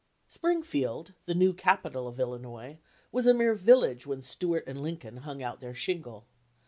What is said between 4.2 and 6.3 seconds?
Stuart & Lincoln hung out their shingle.